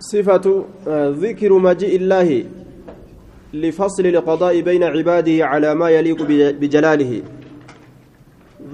صفة 0.00 0.64
ذكر 1.24 1.52
مجيء 1.52 1.96
الله 2.00 2.44
لفصل 3.54 4.06
القضاء 4.06 4.60
بين 4.60 4.82
عباده 4.84 5.46
على 5.46 5.74
ما 5.74 5.88
يليق 5.90 6.22
بجلاله. 6.60 7.22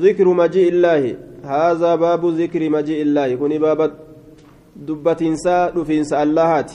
ذكر 0.00 0.26
مجيء 0.28 0.68
الله 0.68 1.02
هذا 1.44 1.94
باب 1.94 2.26
ذكر 2.26 2.70
مجيء 2.70 3.02
الله. 3.02 3.34
كن 3.34 3.58
باب 3.58 3.80
دبتنسا 4.76 5.70
دفنسا 5.70 6.22
اللهات 6.22 6.72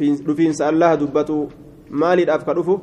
دفنسا 0.00 0.68
الله 0.68 0.94
دبتو 0.94 1.46
مالي 1.90 2.22
الأفكار 2.22 2.60
دفو. 2.60 2.78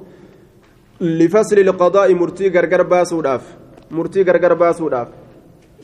لفصل 1.02 1.58
القضاء 1.60 2.14
مرتي 2.14 2.50
غرغر 2.50 2.82
باسوداف. 2.84 3.44
مرتي 3.92 4.21
غرغر 4.21 4.54
باسوداف. 4.54 5.08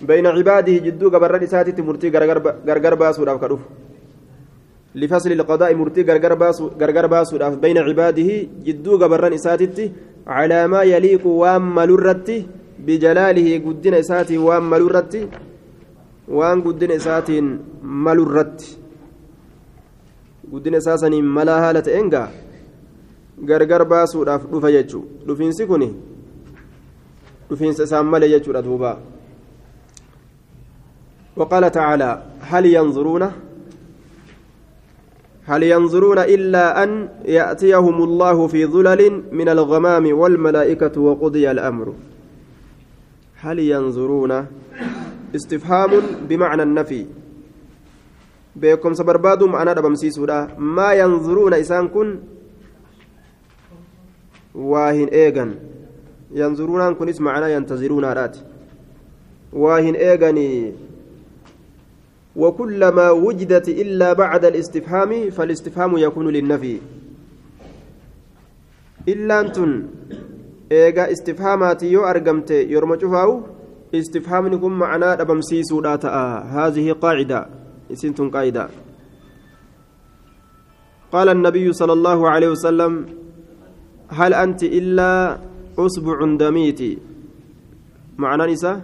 بين 0.01 0.25
عباده 0.27 0.73
جدو 0.85 1.07
غبر 1.13 1.45
ساتي 1.45 1.81
مرتي 1.81 2.09
غرغر 2.09 2.95
باسوداف 2.95 3.37
كدف 3.41 3.59
لفصل 4.95 5.31
القضاء 5.31 5.75
مرتي 5.75 6.01
غرغر 6.01 6.33
باسو 6.33 6.67
غرغر 6.81 7.05
باسوداف 7.07 7.53
بين 7.55 7.77
عباده 7.77 8.29
جدو 8.65 8.95
غبر 9.01 9.35
ساتي 9.35 9.91
على 10.27 10.67
ما 10.67 10.81
يليق 10.83 11.27
وام 11.27 11.75
ملرتي 11.75 12.47
بجلاله 12.85 13.47
قدنا 13.65 14.01
ساتي 14.01 14.37
وام 14.37 14.69
ملرتي 14.69 15.21
وان 16.27 16.61
قدنا 16.61 16.97
ساتي 16.97 17.37
ملرتي 17.83 18.69
قدنا 20.53 20.79
ساسني 20.79 21.21
ملا 21.21 21.55
هالة 21.69 21.87
إنغا 21.99 22.25
baasuudhaaf 23.91 24.43
dhufa 24.51 24.71
jechuu 24.71 25.05
dhufiinsi 25.27 25.63
kun 25.67 25.83
dhufiinsa 27.49 27.83
isaan 27.83 28.05
malee 28.05 28.29
jechuudha 28.29 28.61
duuba 28.61 28.97
وقال 31.39 31.71
تعالى 31.71 32.23
هل 32.41 32.65
ينظرون 32.65 33.31
هل 35.49 35.63
ينظرون 35.63 36.19
إلا 36.19 36.83
أن 36.83 37.09
يأتيهم 37.25 37.97
الله 38.03 38.47
في 38.47 38.65
ظلل 38.65 39.01
من 39.31 39.49
الغمام 39.49 40.05
والملائكة 40.19 41.01
وقضي 41.01 41.51
الأمر؟ 41.51 41.93
هل 43.41 43.59
ينظرون؟ 43.59 44.31
استفهام 45.35 45.91
بمعنى 46.29 46.63
النفي. 46.63 47.05
بكم 48.55 48.93
سبربادهم 48.93 49.55
أنا 49.55 49.73
دبمسي 49.73 50.09
ما 50.57 50.93
ينظرون 50.93 51.53
إسان 51.53 51.87
كن؟ 51.87 52.19
waa 54.55 54.91
hin 54.91 55.09
eegan 55.11 55.55
yanzuruunaan 56.33 56.95
kunis 56.95 57.19
macnaa 57.19 57.49
yantaziruunaadhaati 57.53 58.39
waa 59.53 59.77
hin 59.79 59.95
eeganii 59.95 60.73
وكلما 62.39 63.07
وجدت 63.11 63.67
إلا 63.69 64.13
بعد 64.13 64.43
الاستفهام 64.45 65.29
فالاستفهام 65.35 65.91
يكون 65.97 66.27
للنفي. 66.35 66.75
إلا 69.07 69.35
أنتن 69.39 69.71
إيجا 70.71 71.11
استفهامات 71.11 71.83
يو 71.83 72.01
أرقمت 72.05 72.51
يرمى 72.51 72.95
شفاو 73.01 73.31
استفهام 73.95 74.47
نكون 74.47 74.73
معنا 74.83 75.15
دبمسي 75.19 75.63
سوداتا 75.63 76.15
هذه 76.55 76.91
قاعدة 77.03 77.39
سنتم 77.93 78.29
قاعدة. 78.29 78.69
قال 81.11 81.27
النبي 81.29 81.73
صلى 81.73 81.93
الله 81.93 82.19
عليه 82.29 82.49
وسلم 82.55 82.93
هل 84.09 84.31
أنت 84.33 84.61
إلا 84.63 85.37
أصبع 85.77 86.17
دميتي؟ 86.37 86.97
معنى 88.17 88.53
نساء 88.53 88.77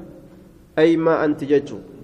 أي 0.79 0.97
ما 0.97 1.25
أنت 1.25 1.43
ججو. 1.43 1.94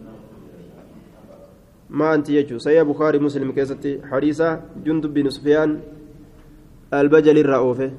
ما 1.92 2.16
أنت 2.16 2.32
ججو 2.32 2.58
سيا 2.58 2.84
بخاري 2.84 3.20
مسلم 3.20 3.52
كيستي 3.52 3.92
حديثة 4.12 4.62
جندب 4.86 5.14
بن 5.14 5.30
سفيان 5.30 5.80
البجل 6.94 7.38
الرؤوفة 7.38 7.92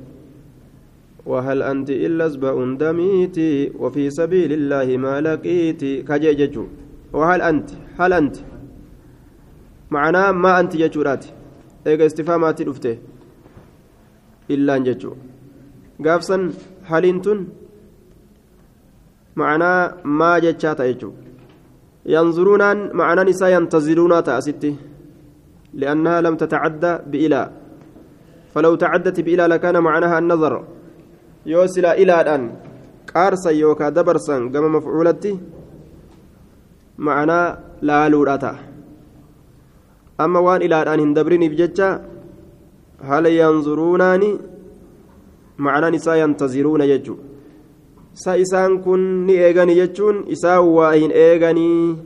وهل 1.26 1.62
أنت 1.62 1.90
إلا 1.90 2.26
أصبع 2.26 2.54
دميتي 2.82 3.72
وفي 3.78 4.10
سبيل 4.10 4.52
الله 4.52 4.96
ما 4.96 5.20
لقيتي 5.20 6.02
كججو 6.02 6.64
وهل 7.12 7.40
أنت؟ 7.42 7.68
هل 7.98 8.12
أنت؟ 8.12 8.36
معناه 9.90 10.30
ما 10.32 10.60
أنت 10.60 10.76
ججو 10.76 11.02
راتي. 11.02 11.30
إيجا 11.86 12.06
استفهاماتي 12.06 12.64
دفته 12.64 12.96
illaan 14.54 14.84
jechuudha 14.88 15.22
gaafsan 16.06 16.42
haliin 16.90 17.18
tun 17.24 17.40
macnaa 19.40 19.80
maa 20.20 20.36
jechaa 20.44 20.74
ta'a 20.78 20.88
jechuudha 20.92 21.31
macnaan 22.04 23.28
isaa 23.28 23.48
yantaziruunaa 23.48 24.22
ta'a 24.22 24.40
asitti 24.42 24.92
لأنها 25.72 26.20
لم 26.20 26.36
تتعدى 26.36 26.92
بإلى. 27.08 27.42
فلو 28.52 28.74
تعدت 28.76 29.20
بإلى 29.20 29.46
لكان 29.46 29.80
معناها 29.80 30.18
النظر. 30.18 30.64
يوصل 31.46 31.84
إلى 31.84 32.20
الآن 32.20 32.42
قارسا 33.08 33.50
يوكا 33.50 33.88
دبرسا 33.88 34.52
كما 34.52 34.68
مفعولتي 34.68 35.32
معنى 36.98 37.40
لا 37.82 38.08
لوراتا 38.08 38.52
أما 40.20 40.40
وان 40.40 40.60
إلى 40.62 40.82
الآن 40.82 41.00
هندبرني 41.00 41.48
بججة 41.48 41.88
هل 43.00 43.24
ينظرونني 43.26 44.30
معنى 45.58 45.86
نساء 45.96 46.16
ينتظرون 46.20 46.80
يجو. 46.80 47.16
Sa 48.14 48.36
isaan 48.36 48.78
kun 48.84 49.26
ni 49.26 49.34
eegani 49.36 49.74
jechuun 49.74 50.24
isaan 50.28 50.68
waa 50.68 50.92
hin 50.92 51.12
eeganii 51.14 51.96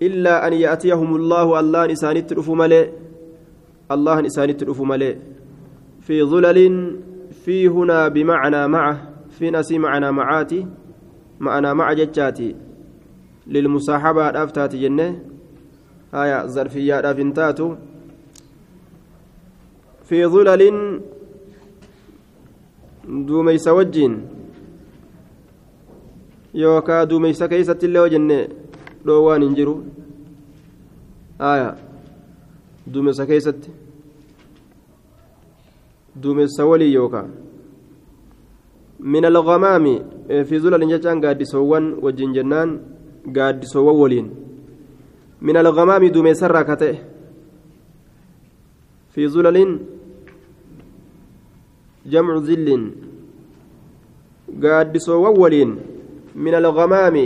illaa 0.00 0.42
an 0.46 0.52
ya'tiyahumullaahu 0.52 1.56
allahan 1.56 1.90
isaanitti 1.90 2.34
dhufu 2.34 2.56
malee 2.56 2.90
allahan 3.88 4.26
isaanitti 4.30 4.64
dhufu 4.64 4.84
malee 4.86 5.14
fi 6.06 6.20
zulalin 6.32 6.76
fi 7.44 7.66
hunaa 7.66 8.10
bimacnaa 8.10 8.68
maca 8.68 8.98
fiin 9.38 9.54
asii 9.54 9.78
macnaa 9.78 10.12
macaati 10.12 10.66
ma'anaa 11.38 11.74
maca 11.74 11.94
jechaati 12.02 12.54
lilmusaaxabaadhaaf 13.46 14.52
taati 14.52 14.82
jenne 14.84 15.08
haya 16.12 16.46
zarfiyyaadhaaf 16.46 17.18
hin 17.18 17.32
taatu 17.40 17.66
في 20.04 20.26
ظلل 20.26 21.00
دوميس 23.08 23.68
وجين 26.54 26.62
يوكا 26.62 27.04
دوميس 27.04 27.42
كيسة 27.42 27.78
اللي 27.82 27.98
وجنة 27.98 28.48
دوان 29.04 29.42
انجرو 29.42 29.82
آية 31.40 31.74
دوميس 32.86 33.20
كيسة 33.22 33.60
دوميس 36.16 36.60
ولي 36.60 36.92
يوكا 36.92 37.22
من 39.00 39.24
الغمام 39.24 39.84
في 40.28 40.58
ظلل 40.58 40.88
جتان 40.88 41.20
قادسوان 41.24 41.84
وجين 42.02 42.32
جنان 42.32 42.80
قادسوان 43.36 43.96
ولين 43.96 44.26
من 45.42 45.56
الغمام 45.56 46.06
دوميس 46.06 46.42
راكته 46.44 46.98
في 49.10 49.28
ظلل 49.28 49.58
جمع 52.06 52.38
ظل 52.38 52.68
قادسوا 54.62 55.28
وولين 55.28 55.93
من 56.34 56.54
الغمام 56.54 57.16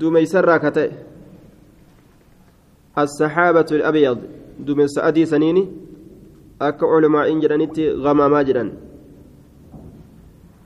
دميسر 0.00 0.56
كتئ. 0.58 0.90
السحابة 2.98 3.66
الأبيض 3.72 4.18
دميس 4.60 4.98
أدي 4.98 5.24
سنيني 5.26 5.68
أك 6.62 6.84
علماء 6.84 7.38
جرانيت 7.38 7.78
غماما 8.04 8.42
جران 8.42 8.72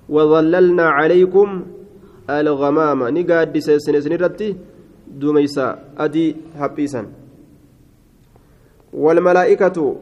وظللنا 0.09 0.87
عليكم 0.99 1.49
الغمام 2.31 3.09
نقادس 3.09 3.71
سنسنرتي 3.71 4.57
دميس 5.23 5.59
أدي 5.99 6.37
حبيسا 6.59 7.03
والملائكة 8.93 9.97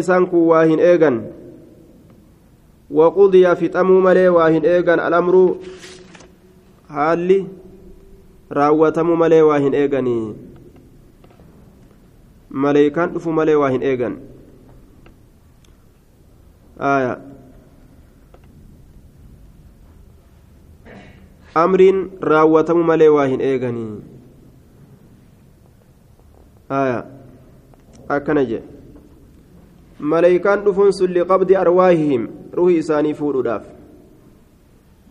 isaan 0.00 0.26
kun 0.26 0.42
waa 0.50 0.64
hin 0.64 0.80
eegan 0.80 1.16
fixamuu 3.60 4.00
malee 4.00 4.28
waa 4.28 4.48
hin 4.54 4.64
eegan 4.64 5.00
alamruu 5.00 5.48
haalli 6.88 7.38
raawwatamuu 8.50 9.16
malee 9.16 9.42
waa 9.42 9.58
hin 9.58 9.74
eeganii 9.74 10.34
maleeykaan 12.64 13.10
dhufuu 13.14 13.32
malee 13.38 13.54
waa 13.62 13.70
hin 13.74 13.82
eegan 13.82 14.14
aya 16.78 17.16
amriin 21.54 21.98
raawwatamuu 22.20 22.84
malee 22.92 23.08
waa 23.16 23.26
hin 23.32 23.40
eeganii 23.40 23.90
aya 26.68 27.04
akkana 28.18 28.44
jedhe 28.52 28.73
dhufuun 30.64 30.92
sun 30.92 31.12
liqabdi 31.12 31.56
arwaahihim 31.56 32.28
ruhi 32.52 32.78
isaanii 32.78 33.14
fuudhuudhaaf 33.14 33.64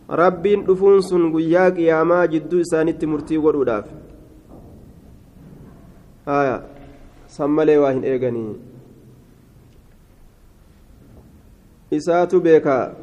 rabbiin 0.10 0.66
dhufuun 0.66 1.02
sun 1.02 1.32
guyyaa 1.32 1.72
qiyaamaa 1.72 2.28
jidduu 2.28 2.60
isaanitti 2.60 3.08
murtii 3.08 3.40
godhuudhaaf 3.46 3.86
haya 6.26 6.62
san 7.28 7.52
malee 7.52 7.78
waa 7.78 7.92
hin 7.92 8.04
eeganii 8.14 8.56
isaatu 12.00 12.42
beeka 12.42 12.96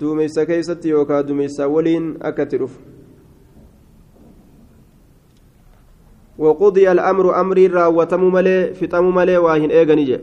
duumeysa 0.00 0.46
keeysatti 0.46 0.88
yookaa 0.96 1.22
duumeysa 1.28 1.68
waliin 1.68 2.16
akkatti 2.20 2.58
dhufu 2.58 2.80
وقضي 6.38 6.92
الأمر 6.92 7.40
أمري 7.40 7.66
راوتم 7.66 8.34
ملي 8.34 8.74
فتم 8.74 9.14
ملي 9.14 9.36
واهن 9.36 9.70
إيغني 9.70 10.18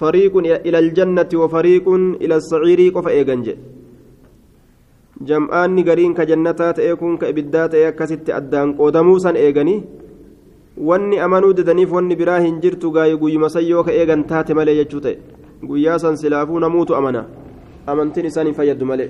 فريق 0.00 0.36
إلى 0.36 0.78
الجنة 0.78 1.30
وفريق 1.34 1.86
إلى 2.22 2.34
السعير 2.36 2.80
قف 2.94 3.06
إيغنج 3.08 3.46
جمعان 5.20 5.78
قرين 5.88 6.12
كجنتات 6.14 6.78
إيكون 6.78 7.16
كإبدات 7.16 7.74
إيكست 7.74 8.30
أدان 8.30 8.72
قودموسا 8.76 9.30
إيغني 9.36 9.76
wanni 10.76 11.18
amanuu 11.18 11.52
didaniif 11.56 11.92
wanni 11.92 12.16
biraa 12.16 12.40
hin 12.40 12.60
jirtu 12.60 12.90
gaayee 12.92 13.16
guyyuma 13.16 13.48
sayyoo 13.48 13.84
ka 13.84 13.92
eegan 13.92 14.24
taate 14.30 14.54
malee 14.54 14.74
jechuu 14.76 15.00
ta'e 15.00 15.16
guyyaa 15.68 15.98
san 15.98 16.16
silaafuu 16.20 16.60
namuutu 16.60 16.96
amana 16.96 17.22
amantiin 17.92 18.26
isaan 18.30 18.46
hin 18.50 18.54
fayyaddu 18.58 18.88
malee 18.90 19.08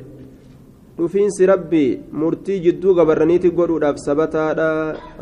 dhufiinsi 0.99 1.47
rabbii 1.53 1.88
murtii 2.21 2.61
jidduu 2.67 2.94
gabarraniiti 2.99 3.50
godhuudhaaf 3.59 3.99
sabataadha 4.05 4.69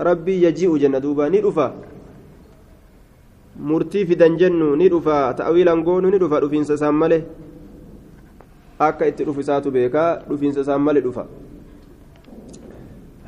rabbii 0.08 0.42
yaji'u 0.44 0.78
jenna 0.84 1.00
duuba 1.00 1.30
ni 1.30 1.40
dhufa 1.46 1.72
Murtii 3.67 4.05
fidan 4.05 4.37
jennu 4.41 4.75
ni 4.75 4.89
dhufa 4.89 5.33
ta'awiilan 5.37 5.83
goonu 5.83 6.09
ni 6.11 6.17
dhufa 6.19 6.39
dhufiinsa 6.41 6.73
isaan 6.79 6.95
malee? 6.95 7.23
Akka 8.79 9.07
itti 9.11 9.23
dhufu 9.27 9.39
isaatu 9.45 9.71
beekaa 9.71 10.09
dhufiinsa 10.29 10.61
isaan 10.65 10.81
malee 10.81 11.01
dhufa. 11.07 11.25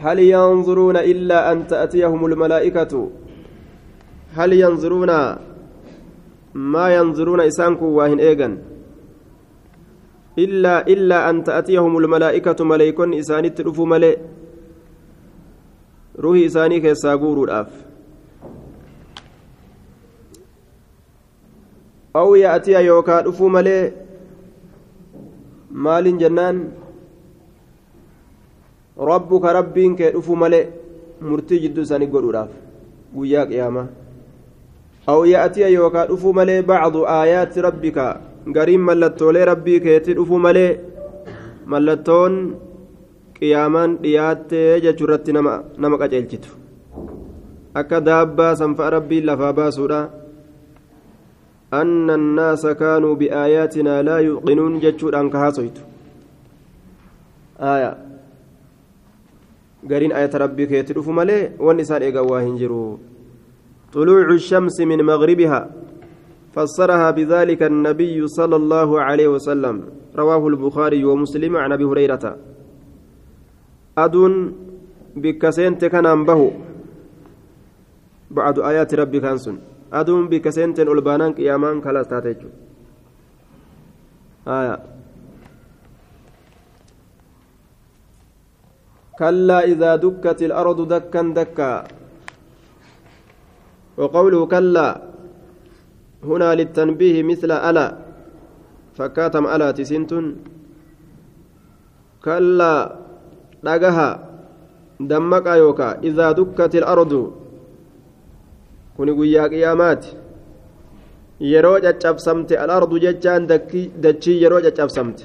هل 0.02 0.20
ينظرون 0.20 0.98
إلا 0.98 1.52
أن 1.52 1.68
تأتيهم 1.68 2.26
الملائكة 2.26 2.94
هل 4.34 4.54
ينظرون 4.54 5.12
ما 6.54 6.86
ينظرون 6.96 7.40
إسانكو 7.42 7.86
واهن 7.86 8.20
إيغن 8.20 8.58
إلا 10.40 10.88
إلا 10.88 11.30
أن 11.30 11.44
تأتيهم 11.44 11.98
الملائكة 11.98 12.66
ملائكون 12.66 13.14
إساني 13.14 13.50
تلفوا 13.50 13.86
ملئ 13.86 14.18
روحي 16.20 16.46
إساني 16.46 16.80
كيساقور 16.80 17.44
الأف 17.44 17.91
aw 22.14 22.36
yaatiya 22.36 22.82
yookaa 22.82 23.22
dhufuu 23.24 23.50
malee 23.50 23.94
maaliin 25.72 26.20
jennaan? 26.20 26.58
Rabbuka 29.10 29.54
rabbiin 29.54 29.96
kee 29.96 30.12
dhufuu 30.16 30.36
malee 30.36 30.68
murtii 31.30 31.60
jidduu 31.64 31.84
isaanii 31.88 32.08
godhuudhaaf 32.16 32.52
guyyaa 33.16 33.46
qiyaamaa. 33.52 33.88
Aw 35.08 35.24
yaatiya 35.34 35.70
yookaa 35.78 36.06
dhufuu 36.12 36.34
malee 36.34 36.62
bacdu 36.62 37.06
aayaati 37.16 37.62
rabbika 37.68 38.06
gariin 38.56 38.82
mallattoolee 38.90 39.46
rabbii 39.52 39.80
keetti 39.88 40.14
dhufuu 40.20 40.40
malee 40.48 40.70
mallattoon 41.66 42.40
qiyaamaan 43.40 43.98
dhiyaattee 44.04 44.80
jechuu 44.84 45.08
irratti 45.08 45.34
nama 45.34 45.98
qaceelchitu 46.02 46.50
akka 47.82 48.02
daabbaa 48.08 48.56
sanfa'a 48.56 48.90
rabbiin 49.00 49.26
lafaa 49.30 49.54
baasuudha. 49.54 50.21
Anna 51.72 52.14
annaasa 52.20 52.76
kaanuu 52.76 53.16
biaayaatinaa 53.16 54.04
laa 54.04 54.22
yuqinuun 54.30 54.80
jechuudhaan 54.84 55.30
ka 55.34 55.40
haasoytu 55.44 55.82
aayaa 57.60 57.96
قرين 59.82 60.12
آية 60.14 60.30
ربي 60.30 60.66
كي 60.70 60.84
تلف 60.84 61.10
ملي 61.10 61.58
والنسان 61.58 62.02
إيقا 62.06 62.22
واهن 62.22 62.56
جرو. 62.62 63.00
طلوع 63.94 64.30
الشمس 64.38 64.78
من 64.86 65.02
مغربها 65.02 65.62
فسرها 66.54 67.08
بذلك 67.18 67.62
النبي 67.64 68.28
صلى 68.28 68.56
الله 68.62 68.90
عليه 69.02 69.28
وسلم. 69.28 69.76
رواه 70.14 70.48
البخاري 70.48 71.02
ومسلم 71.06 71.58
عن 71.58 71.72
أبي 71.72 71.86
هريرة. 71.90 72.26
أدون 73.98 74.34
بكسنت 75.18 75.82
كان 75.86 76.06
أنبه 76.06 76.42
بعد 78.32 78.56
آيات 78.60 78.94
ربي 79.02 79.20
كانسون 79.20 79.58
أدون 79.94 80.24
بكسنت 80.32 80.80
ألبانان 80.80 81.32
قيامان 81.38 81.82
كلا 81.82 82.04
تاتيجو 82.04 82.50
آية 84.48 84.76
كلا 89.20 89.60
إذا 89.72 89.92
دكت 89.96 90.40
الأرض 90.50 90.80
دكا 90.94 91.22
دكا 91.40 91.72
وقوله 93.98 94.42
كلا 94.46 94.88
هنا 96.24 96.50
للتنبيه 96.56 97.24
مثل 97.24 97.52
ألا 97.52 97.88
فكاتم 98.98 99.46
ألا 99.54 99.72
تسنتن 99.72 100.26
كلا 102.24 103.02
dhagaha. 103.64 104.10
Dammaqa 105.02 105.58
yookaa. 105.58 105.98
Idaa 106.06 106.34
dukkat 106.38 106.74
ilardu 106.78 107.41
kuni 109.02 109.14
guyyaa 109.20 109.50
qiyaamaati 109.50 110.10
yeroo 111.52 111.78
caccabsamte 111.86 112.54
alardu 112.64 113.00
jechaan 113.04 113.48
dachii 114.04 114.36
yeroo 114.44 114.62
caccabsamte 114.66 115.24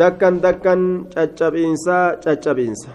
dakkan 0.00 0.36
dakkan 0.44 0.82
caccabiinsaa 1.14 2.04
caccabiinsa 2.24 2.90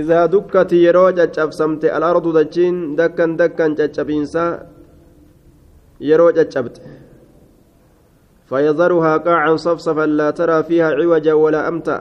idaa 0.00 0.26
dukkati 0.34 0.82
yeroo 0.84 1.08
caccabsamte 1.18 1.86
alardu 1.98 2.32
dachiin 2.38 2.76
dakkan 2.98 3.38
dakkan 3.40 3.76
caccabiinsaa 3.78 4.50
yeroo 6.10 6.32
caccabte 6.40 6.82
فيذرها 8.50 9.16
قاعا 9.16 9.56
صفصفا 9.56 10.06
لا 10.06 10.30
ترى 10.30 10.62
فيها 10.68 10.88
عوجا 10.98 11.34
ولا 11.34 11.68
أمتا 11.70 11.96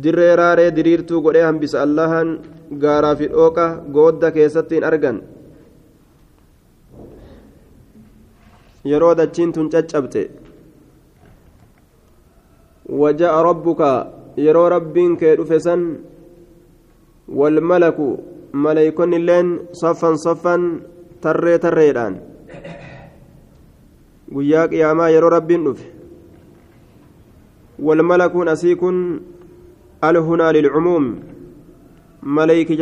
raaree 0.00 0.70
diriirtuu 0.76 1.20
godhee 1.24 1.42
hambisa 1.42 1.82
allahan 1.82 2.38
gaaraa 2.78 3.16
fi 3.16 3.26
dhooqa 3.34 3.66
goodda 3.96 4.30
keessatti 4.36 4.74
hin 4.78 4.84
argan 4.90 5.18
yeroo 8.90 9.14
dachiin 9.20 9.52
tun 9.52 9.68
caccabte 9.74 10.22
waja'a 13.02 13.42
rabbuka 13.48 13.90
yeroo 14.46 14.68
rabbiin 14.74 15.16
kee 15.16 15.36
dhufe 15.36 15.58
san 15.66 15.82
walmalaku 17.40 18.08
maleeykonni 18.64 19.16
illeen 19.22 19.48
saffan 19.80 20.18
saffan 20.24 20.62
tarree 21.20 21.58
tarreedhaan 21.64 22.14
guyyaa 24.34 24.68
qiyaamaa 24.72 25.10
yeroo 25.16 25.30
rabbiin 25.36 25.64
dhufe 25.68 25.86
walmalakuun 27.88 28.48
asii 28.54 28.76
kun 28.82 28.98
al 30.08 30.16
hunaa 30.26 30.52
lilcumuum 30.52 31.06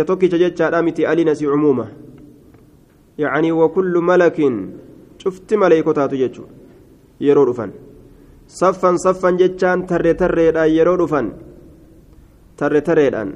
tokkicha 0.07 0.39
jechaadha 0.39 0.83
miti 0.83 1.07
aliin 1.07 1.29
asii 1.29 1.47
cumuuma 1.47 1.87
yacanii 3.19 3.53
wakullu 3.53 4.03
malakin 4.03 4.57
cufti 5.23 5.57
maleeykotaatu 5.57 6.17
jechu 6.17 6.43
yeroo 7.21 7.47
dhufan 7.47 7.73
saffan 8.47 8.99
saffan 8.99 9.39
jechaan 9.39 9.87
tarre 9.87 10.15
tarreedhaan 10.15 10.75
yeroo 10.77 10.97
dhufan 11.03 11.33
tarre 12.57 12.81
tarreedhaan 12.81 13.33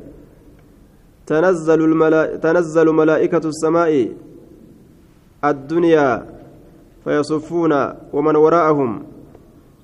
تنزل 1.26 2.86
ملائكة 2.92 3.44
السماء 3.48 4.12
الدنيا 5.44 6.26
فيصفون 7.04 7.72
ومن 8.12 8.36
وراءهم 8.36 9.02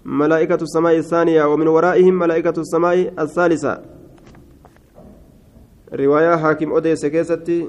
ملائكة 0.05 0.61
السماء 0.63 0.97
الثانية 0.97 1.45
ومن 1.45 1.69
ورائهم 1.69 2.15
ملائكة 2.15 2.61
السماء 2.61 3.13
الثالثة 3.19 3.81
رواية 5.93 6.37
حاكم 6.37 6.73
أوديس 6.73 7.07
كيستي 7.07 7.69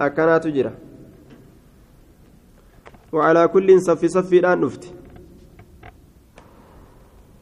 أكنات 0.00 0.46
جرة 0.46 0.72
وعلى 3.12 3.48
كل 3.48 3.80
صف 3.80 4.04
صف 4.04 4.32
الآن 4.32 4.60
نفت 4.60 4.94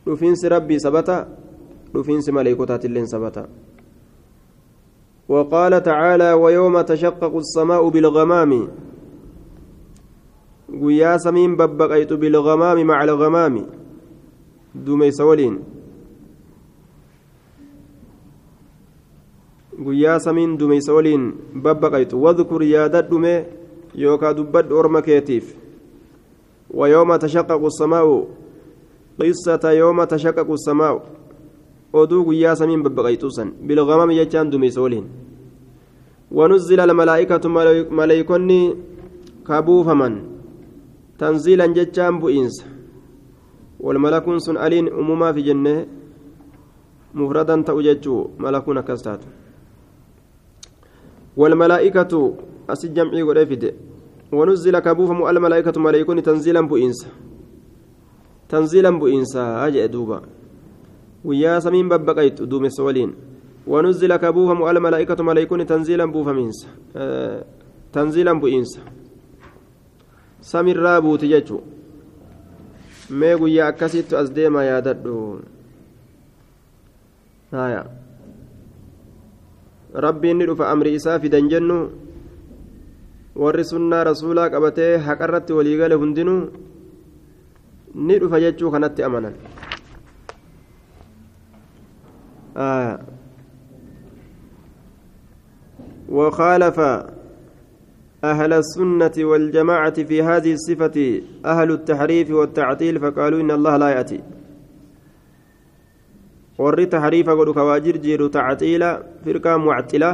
رفينس 0.09 0.45
ربي 0.45 0.79
سبتا 0.79 1.39
رفينس 1.97 2.29
ملائكتات 2.29 2.85
اللين 2.85 3.07
سبتا 3.07 3.49
وقال 5.29 5.83
تعالى 5.83 6.33
ويوم 6.33 6.81
تشقق 6.81 7.37
السماء 7.37 7.89
بالغمام 7.89 8.69
guyyaa 10.75 11.19
samiin 11.19 11.57
babbaqaytu 11.57 12.17
bilgamaami 12.19 12.85
maca 12.85 13.01
algamaami 13.07 13.63
duumeysa 14.87 15.25
waliin. 15.25 15.59
Guyyaa 19.79 20.19
samiin 20.21 20.59
duumeysa 20.59 20.93
waliin 20.95 21.33
babbaqaytu 21.55 22.23
wadkur 22.23 22.63
yaadadhume 22.63 23.47
yookaa 23.95 24.35
dubbadhu 24.35 24.79
orma 24.79 25.03
keetiif 25.03 25.55
ويوم 26.75 27.17
تشقق 27.17 27.65
السماء 27.65 28.27
قصة 29.21 29.71
يوم 29.71 30.05
تشقق 30.05 30.51
السماء 30.51 30.97
guyyaa 31.95 32.57
samiin 32.57 32.83
babbaqayxuusan 32.83 33.55
bilgamami 33.63 34.19
jechaan 34.19 34.51
dumeessa 34.51 34.83
waliin 34.83 35.07
ونزل 36.35 36.81
الملائكة 36.81 37.45
ملائكني 38.01 38.61
كابوفمن 39.47 40.15
تنزيلا 41.19 41.67
جتان 41.67 42.19
بؤينس 42.19 42.57
والملك 43.81 44.27
سن 44.39 44.57
ألين 44.57 44.87
أموما 44.89 45.33
في 45.33 45.43
جنة 45.49 45.87
مفردا 47.15 47.57
تأججو 47.63 48.17
ملكون 48.43 48.81
كستات 48.81 49.23
والملائكة 51.37 52.13
أسي 52.71 52.89
جمعي 52.89 53.23
قريفد 53.23 53.75
ونزل 54.33 54.79
كابوفم 54.79 55.27
الملائكة 55.29 55.81
ملائكون 55.81 56.23
تنزيلا 56.23 56.61
بؤينس 56.61 57.07
تنزيلا 58.49 58.91
بؤينس 58.91 59.37
أجئ 59.37 59.87
دوبا 59.87 60.23
ويا 61.25 61.59
سمين 61.59 61.89
ببقيت 61.89 62.43
دوم 62.43 62.65
السولين 62.65 63.15
ونزل 63.67 64.17
كبوفم 64.17 64.69
الملائكة 64.69 65.25
ملائكون 65.25 65.67
تنزيلا 65.67 66.05
بوفمينس 66.05 66.69
آه 66.97 67.45
تنزيلا 67.93 68.33
بؤينس 68.33 68.81
سمير 70.41 70.77
رابو 70.77 71.17
تججو. 71.17 71.61
mee 73.11 73.37
guyyaa 73.37 73.69
akkasitti 73.69 74.17
as 74.17 74.33
deema 74.33 74.65
yaadadhu 74.65 75.41
rabbiin 79.95 80.37
ni 80.39 80.47
dhufa 80.47 80.71
amri 80.71 80.95
isaa 80.95 81.19
fidan 81.19 81.49
jennu 81.49 81.79
warri 83.37 83.65
sunnaa 83.65 84.05
rasuulaa 84.11 84.51
qabatee 84.51 84.93
haqarratti 85.09 85.53
waliigale 85.59 85.95
hundinuu 85.95 86.41
ni 87.95 88.19
dhufa 88.19 88.41
jechuu 88.47 88.71
kanatti 88.71 89.03
amanan 89.03 89.35
آه 92.57 92.99
وخالف 96.09 96.81
أهل 98.25 98.53
السنة 98.53 99.13
والجماعة 99.19 100.03
في 100.03 100.23
هذه 100.23 100.53
الصفة 100.53 101.23
أهل 101.45 101.71
التحريف 101.71 102.31
والتعطيل 102.31 103.01
فقالوا 103.01 103.41
إن 103.41 103.51
الله 103.51 103.77
لا 103.77 103.89
يأتي 103.89 104.21
warri 106.59 106.87
taxriifa 106.87 107.35
godhu 107.35 107.55
kawaajir 107.55 107.99
jiru 107.99 108.31
tacxiila 108.31 109.03
firqaa 109.25 109.59
mucxila 109.59 110.11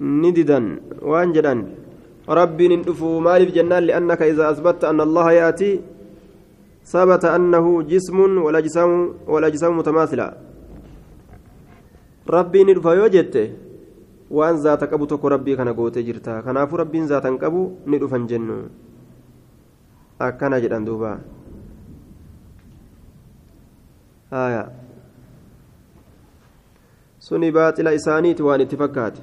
ni 0.00 0.32
didan 0.32 0.80
waan 1.04 1.32
jedhan 1.36 1.68
rabbiin 2.24 2.72
hin 2.72 2.82
dhufu 2.88 3.20
maaliif 3.20 3.52
jennaan 3.52 3.84
liannaka 3.84 4.24
idaa 4.32 4.48
asbatta 4.52 4.88
anna 4.88 5.04
allaha 5.04 5.32
yaati 5.36 5.70
sabata 6.92 7.34
annahu 7.36 7.82
jismun 7.84 8.40
walajsamu 8.40 9.74
mutamaasila 9.76 10.26
rabbiin 12.36 12.66
ni 12.66 12.74
dhufa 12.78 12.94
yoo 12.96 13.08
jette 13.12 13.42
waan 14.30 14.56
zaata 14.64 14.86
qabu 14.86 15.06
tokko 15.10 15.28
rabbii 15.34 15.56
kana 15.60 15.74
gootee 15.76 16.02
jirta 16.08 16.40
kanaafuu 16.46 16.80
rabbiin 16.80 17.06
zaatan 17.12 17.36
qabu 17.36 17.62
ni 17.86 17.98
dhufan 18.00 18.24
jennu 18.30 18.56
akkana 20.18 20.60
jedhan 20.64 20.84
duuba 20.88 21.18
suni 27.18 27.50
baaxila 27.52 27.92
isaaniiti 27.92 28.42
waan 28.42 28.60
itti 28.60 28.76
fakkaate. 28.76 29.20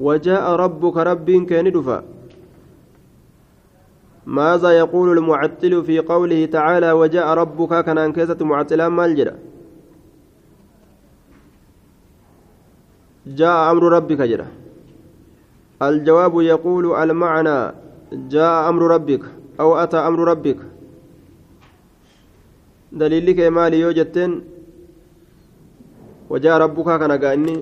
وجاء 0.00 0.44
ربك 0.64 0.96
رب 0.96 1.30
كان 1.46 1.72
دفا 1.72 2.02
ماذا 4.26 4.70
يقول 4.70 5.18
المعتل 5.18 5.84
في 5.84 5.98
قوله 5.98 6.46
تعالى 6.46 6.92
وجاء 6.92 7.26
ربك 7.28 7.84
كان 7.84 7.98
انكسة 7.98 8.44
معتلا 8.44 8.88
مال 8.88 9.14
جدا 9.14 9.38
جاء 13.26 13.70
أمر 13.70 13.82
ربك 13.82 14.20
جدا 14.22 14.46
الجواب 15.82 16.40
يقول 16.40 16.84
المعنى 17.02 17.72
جاء 18.12 18.68
أمر 18.68 18.82
ربك 18.82 19.22
أو 19.60 19.76
أتى 19.76 19.96
أمر 19.96 20.20
ربك 20.32 20.56
دليلك 22.92 23.40
مالي 23.40 23.80
يوجدتين 23.80 24.30
وجاء 26.30 26.54
ربك 26.58 26.88
كان 27.00 27.12
قاني 27.12 27.56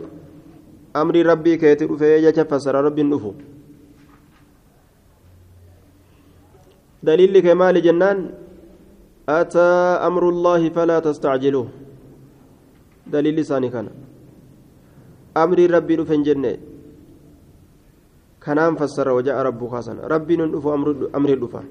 أمر 0.97 1.15
ربي 1.27 1.57
كيتي 1.57 1.85
رفيجة 1.85 2.43
فسر 2.51 2.75
ربي 2.75 3.03
النفو 3.03 3.33
دليلك 7.03 7.47
مالي 7.47 7.81
جنان. 7.81 8.19
أتى 9.29 9.69
أمر 10.09 10.29
الله 10.29 10.69
فلا 10.73 10.99
تستعجلوه. 11.05 11.69
دليل 13.13 13.37
لساني 13.37 13.69
كان. 13.69 13.89
amrii 15.35 15.69
rabbii 15.69 15.97
dhufe 16.01 16.13
hin 16.15 16.25
jenne 16.29 16.53
kanaan 18.45 18.77
fassara 18.81 19.15
waja'a 19.19 19.43
rabbuu 19.49 19.71
kaasan 19.75 20.01
rabbiin 20.13 20.41
hin 20.45 20.53
dhufu 20.55 20.73
amrii 21.19 21.39
dhufa 21.43 21.63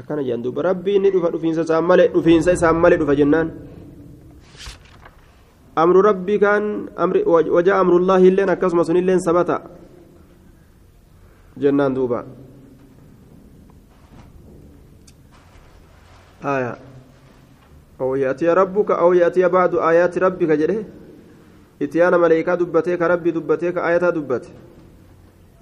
akkana 0.00 0.22
jedhan 0.26 0.42
duuba 0.42 0.62
rabbiin 0.72 1.02
ni 1.04 1.10
dhufa 1.14 1.30
dhufiinsa 1.34 1.62
isaan 1.68 1.84
malee 1.84 2.08
dhufiinsa 2.14 2.56
isaan 2.56 2.76
malee 2.82 2.98
dhufa 3.00 3.14
jennaan 3.20 3.48
amru 5.76 6.00
rabbii 6.08 6.38
kaan 6.40 6.64
waja'a 7.56 7.80
amrullaahi 7.84 8.28
illeen 8.32 8.50
akkasuma 8.54 8.84
sun 8.88 8.96
illeen 9.02 9.20
sabata 9.20 9.62
jennaan 11.60 11.94
duuba 11.94 12.24
آية 16.44 16.76
أو 18.00 18.14
يأتي 18.14 18.48
ربك 18.48 18.90
أو 18.90 19.12
يأتي 19.12 19.48
بعض 19.48 19.76
آيات 19.76 20.18
ربك 20.18 20.50
جده 20.60 20.84
إتيان 21.82 22.20
ملائكة 22.20 22.54
دبتيك 22.54 23.02
ربي 23.02 23.30
دبتيك 23.30 23.76
آية 23.78 23.96
دبت 24.16 24.44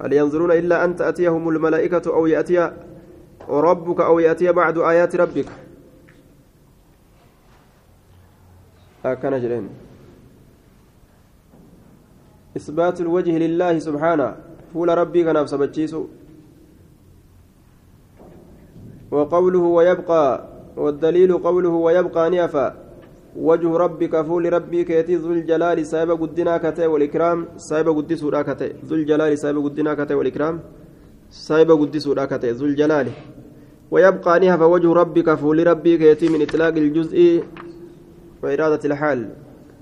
هل 0.00 0.12
ينظرون 0.12 0.50
إلا 0.52 0.84
أن 0.84 0.96
تأتيهم 0.96 1.48
الملائكة 1.48 2.14
أو 2.14 2.26
يأتي 2.26 2.70
ربك 3.48 4.00
أو 4.00 4.18
يأتي 4.18 4.52
بعد 4.52 4.78
آيات 4.78 5.16
ربك. 5.16 5.48
أكن 9.04 9.40
جرين. 9.40 9.68
إثبات 12.56 13.00
الوجه 13.00 13.38
لله 13.38 13.78
سبحانه. 13.78 14.36
فول 14.72 14.88
ربي 14.88 15.24
كان 15.24 15.42
بسبتشيسو 15.44 16.02
وقوله 19.10 19.58
ويبقى 19.58 20.24
والدليل 20.76 21.38
قوله 21.38 21.68
ويبقى 21.68 22.30
نيفا 22.30 22.66
وجه 23.36 23.76
ربك 23.76 24.14
فول 24.28 24.52
ربي 24.52 24.84
كيتي 24.84 25.14
ذو 25.14 25.32
الجلال 25.32 25.86
سايب 25.86 26.10
قدنا 26.10 26.58
كتي 26.58 26.86
والإكرام. 26.86 27.46
سايب 27.56 27.88
قدس 27.88 28.24
كتي. 28.24 28.68
ذو 28.84 28.94
الجلال 28.96 29.38
سايب 29.38 29.56
قدنا 29.64 29.94
كتي 29.94 30.14
والإكرام. 30.14 30.60
سايب 31.30 31.70
قدس 31.70 32.08
كتي. 32.08 32.50
ذو 32.50 32.66
الجلال 32.66 33.08
ويبقى 33.90 34.40
نها 34.40 34.56
فوجه 34.56 34.92
ربك 34.92 35.28
فول 35.34 35.66
ربي 35.66 35.92
كيتي 35.98 36.28
من 36.28 36.42
إطلاق 36.42 36.74
الجزء 36.76 37.18
وإرادة 38.42 38.82
الحال. 38.84 39.20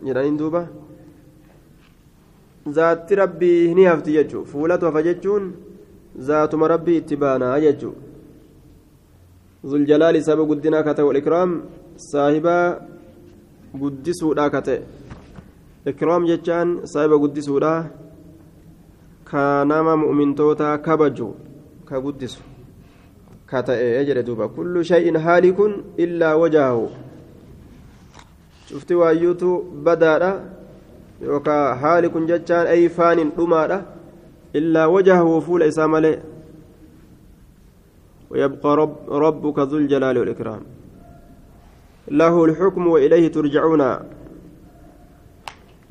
جرانين 0.04 0.36
دوبة. 0.36 0.66
ذات 2.68 3.12
ربي 3.12 3.74
نهفت 3.74 4.08
يجو. 4.08 4.44
فولت 4.44 4.84
وفججون 4.84 5.42
ذات 6.18 6.54
ربي 6.54 6.98
اتبانا 6.98 7.56
يجو. 7.56 7.92
ذو 9.66 9.76
الجلال 9.76 10.22
سايب 10.22 10.40
قدنا 10.50 11.02
والإكرام. 11.02 11.50
صاحبا 11.96 12.58
guddisuudha 13.76 14.50
ka 14.50 14.60
ta'e 14.66 14.80
ikraam 15.90 16.26
jechaan 16.26 16.68
saahiba 16.92 17.16
guddisuudha 17.22 17.72
ka 19.24 19.64
nama 19.64 19.96
mu'mintoota 19.96 20.78
kabaju 20.86 21.28
jedhe 24.08 24.22
duuba 24.22 24.48
kullu 24.48 24.84
shay'in 24.84 25.16
haalikun 25.26 25.72
illaa 26.04 26.36
wajahahu 26.42 26.90
cufti 28.68 28.94
waayyuutu 28.94 29.50
badaadha 29.86 30.30
yookaa 31.22 31.74
haalikun 31.82 32.26
jechaan 32.30 32.66
ay 32.66 32.88
faanin 32.88 33.30
dhumaadha 33.36 33.78
illaa 34.58 34.88
wajahahu 34.94 35.42
fuula 35.48 35.70
isaa 35.72 35.88
malee 35.88 36.16
ويبقى 38.30 38.70
رب 38.82 38.94
ربك 39.24 39.58
ذو 39.70 39.76
الجلال 39.78 40.18
والإكرام 40.18 40.62
له 42.20 42.34
الحكم 42.44 42.82
وإليه 42.86 43.24
ترجعون 43.36 43.82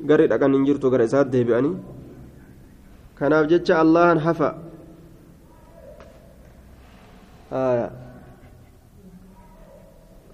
قرد 0.08 0.30
أكن 0.32 0.50
ننجرت 0.52 0.84
قرد 0.92 1.00
إساد 1.08 1.30
ديبئني 1.30 1.72
كان 3.18 3.32
الله 3.82 4.18
حفا 4.26 4.50
آية. 7.52 7.90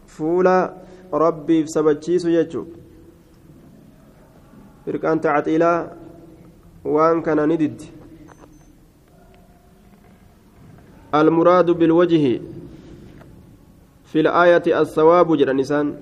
فولا 0.07 0.75
ربي 1.13 1.63
بسبتشيس 1.63 2.25
يجو 2.25 2.65
فرقان 4.87 5.21
تعطيلا 5.21 5.93
وان 6.85 7.23
كان 7.23 7.49
ندد. 7.49 7.83
المراد 11.15 11.71
بالوجه 11.71 12.41
في 14.05 14.21
الآية 14.21 14.81
الثواب 14.81 15.37
جرى 15.37 15.53
نسان. 15.53 15.97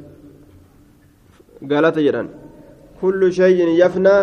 قالت 1.70 1.98
جرى 1.98 2.28
كل 3.00 3.32
شيء 3.32 3.68
يفنى 3.82 4.18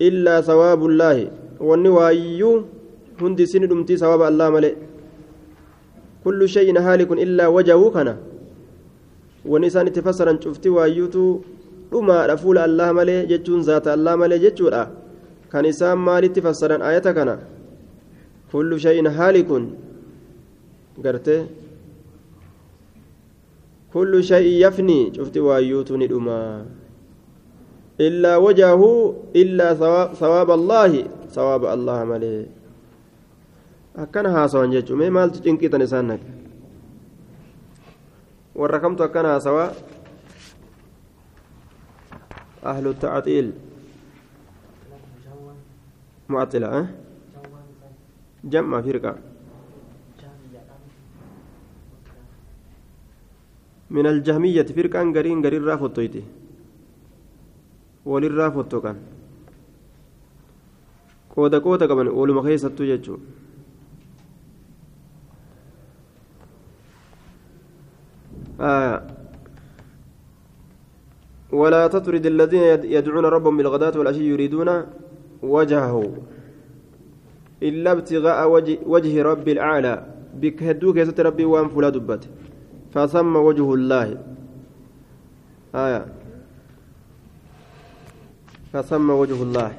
إلا 0.00 0.40
ثواب 0.40 0.86
الله. 0.86 1.30
والنوايو 1.60 2.64
هندي 3.20 3.46
سن 3.46 3.68
دمتي 3.68 3.96
ثواب 3.96 4.22
الله 4.22 4.50
ملئ. 4.50 4.74
كل 6.24 6.40
شيء 6.48 6.78
هالك 6.78 7.10
إلا 7.12 7.46
وجهه 7.46 7.90
كان 7.90 8.16
ونسان 9.44 9.92
تفسرا 9.92 10.32
شفتي 10.44 10.68
وايوتو 10.68 11.24
dhumaadha 11.94 12.34
fuula 12.42 12.66
allah 12.68 12.90
malee 12.98 13.22
jechuun 13.30 13.62
zaata 13.62 13.92
allah 13.96 14.14
malee 14.18 14.38
jechuudha 14.44 14.82
kan 15.52 15.64
isaan 15.70 15.98
maalitti 16.06 16.42
fassaran 16.46 16.82
ayata 16.82 17.14
kana 17.18 17.34
kullu 18.50 18.78
shay'in 18.84 19.06
haalikun 19.18 19.64
gartee 21.04 21.40
kullu 23.94 24.22
shay'in 24.30 24.58
yafni 24.64 24.98
cufti 25.16 25.38
waayyuutu 25.46 25.94
ni 26.00 26.06
dhuma 26.12 26.40
illaa 28.08 28.38
wajahu 28.46 28.90
illaa 29.42 29.78
sawaaba 30.20 30.54
allaahi 30.58 31.06
sawaaba 31.36 31.72
allah 31.76 31.98
malee 32.10 32.42
akkana 34.02 34.30
haasawan 34.36 34.72
jechuu 34.74 34.96
mee 34.96 35.10
maaltu 35.10 35.42
cinqitan 35.44 35.82
isaan 35.86 36.06
naqe 36.10 36.28
warra 38.54 38.80
kamtu 38.80 39.02
akkana 39.06 39.28
haasawaa 39.34 39.70
أهل 42.64 42.86
التعطيل 42.86 43.52
معطلة 46.28 46.66
أه؟ 46.78 46.86
جمع 48.44 48.80
فرقة 48.80 49.16
من 53.90 54.06
الجهمية 54.06 54.62
فرقة 54.62 55.00
قرين 55.12 55.44
قرين 55.46 55.64
رافتويتي 55.64 56.24
وللraa 58.04 58.50
fottoqan 58.52 58.96
qooda 61.32 61.60
qooda 61.66 61.88
qaban 61.88 62.08
ooluma 62.12 62.42
keessattuu 62.44 63.16
jechuun 68.58 69.14
ولا 71.54 71.86
تطرد 71.86 72.26
الذين 72.26 72.62
يدعون 72.84 73.24
ربهم 73.24 73.56
بالغداة 73.56 73.98
والعشي 73.98 74.26
يريدون 74.26 74.68
وجهه 75.42 76.12
إلا 77.62 77.92
ابتغاء 77.92 78.50
وجه, 78.50 78.78
وجه 78.86 79.22
رب 79.22 79.48
الأعلى. 79.48 79.94
بك 80.34 80.62
هدوك 80.62 80.96
يا 80.96 81.06
ربي 81.18 81.44
وان 81.44 81.68
فلا 81.68 81.88
دبت. 81.94 82.28
فثم 82.90 83.36
وجه 83.36 83.74
الله. 83.74 84.18
آية. 85.74 86.06
فثم 88.72 89.10
وجه 89.10 89.42
الله. 89.42 89.70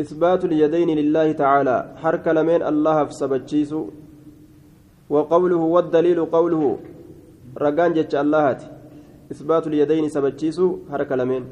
إثبات 0.00 0.44
اليدين 0.44 0.88
لله 0.98 1.32
تعالى. 1.32 1.76
حرك 2.00 2.28
لمن 2.28 2.62
الله 2.62 3.04
فسبتشيس 3.04 3.74
وقوله 5.10 5.56
والدليل 5.56 6.24
قوله 6.24 6.78
رقان 7.58 7.92
جتش 7.92 8.14
اللهاتي 8.14 8.68
إثبات 9.32 9.66
اليدين 9.66 10.08
سبتشيسو 10.08 10.78
حركة 10.90 11.16
لمن 11.16 11.44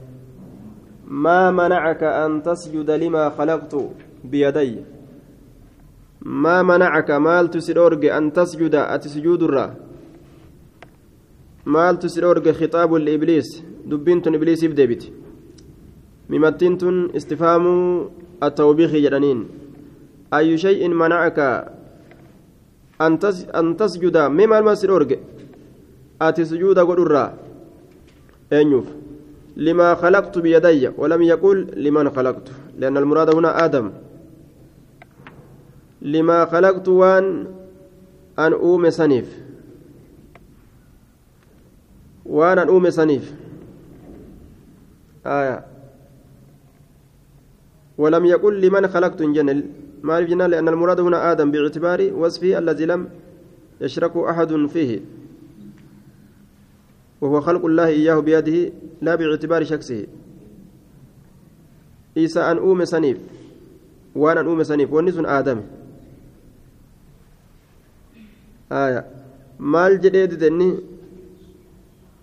ما 1.08 1.50
منعك 1.50 2.02
أن 2.02 2.42
تسجد 2.42 2.90
لما 2.90 3.30
خلقت 3.30 3.74
بيدي. 4.24 4.76
ما 6.22 6.62
منعك 6.62 7.10
مال 7.10 7.50
تسرورج 7.50 8.06
أن 8.06 8.32
تسجد 8.32 8.74
أتسجود 8.74 9.42
الرا 9.42 9.74
مال 11.66 11.98
تسرورج 11.98 12.50
خطاب 12.50 12.94
لإبليس 12.94 13.62
دبنت 13.86 14.26
إبليس 14.28 14.64
بدبت 14.64 15.12
ممتنت 16.30 16.82
استفهام 17.16 17.64
التوبيخ 18.42 18.90
جرانين 18.90 19.48
أي 20.34 20.58
أن 23.00 23.76
تسجد 23.76 24.16
مما 24.16 24.58
المسرورج 24.58 25.18
أتسجود 26.22 26.78
قل 26.78 27.02
الرا 27.02 27.34
أنيوف 28.52 28.84
لما 29.56 29.94
خلقت 29.94 30.38
بيدي 30.38 30.88
ولم 30.88 31.22
يقل 31.22 31.58
لمن 31.76 32.10
خلقت. 32.10 32.48
لأن 32.78 32.96
المراد 32.96 33.34
هنا 33.34 33.64
آدم. 33.64 33.90
لما 36.02 36.44
خلقت 36.44 36.88
وان 36.88 37.46
أن 38.38 38.52
أوم 38.52 38.90
سنيف. 38.90 39.40
وأن 42.26 42.58
أن 42.58 42.68
أوم 42.68 42.90
سنيف. 42.90 43.34
آية. 45.26 45.64
ولم 47.98 48.24
يقل 48.24 48.60
لمن 48.60 48.88
خلقت 48.88 49.22
جنة 49.22 49.62
ما 50.06 50.20
جنة 50.20 50.46
لأن 50.46 50.68
المراد 50.68 51.00
هنا 51.00 51.18
آدم 51.32 51.50
باعتبار 51.50 52.00
وصفه 52.14 52.58
الذي 52.58 52.86
لم 52.86 53.08
يشرك 53.80 54.14
أحد 54.16 54.50
فيه. 54.66 55.00
وهو 57.20 57.40
خلق 57.40 57.62
الله 57.64 57.86
إياه 57.86 58.18
بيده 58.20 58.72
لا 59.02 59.14
باعتبار 59.14 59.64
شخصه. 59.64 60.06
إيسى 62.16 62.40
أن 62.40 62.56
أوم 62.58 62.84
سنيف. 62.84 63.18
وأنا 64.14 64.40
أن 64.40 64.46
أوم 64.46 64.62
سنيف. 64.62 64.92
ونسون 64.92 65.26
آدم. 65.26 65.60
آية. 68.72 69.02
maal 69.58 69.98
jedhee 70.02 70.26
didenni 70.30 70.68